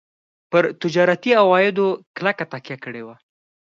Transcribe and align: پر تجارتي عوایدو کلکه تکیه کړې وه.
پر 0.51 0.63
تجارتي 0.81 1.31
عوایدو 1.41 1.87
کلکه 2.17 2.43
تکیه 2.53 2.77
کړې 2.83 3.01
وه. 3.05 3.15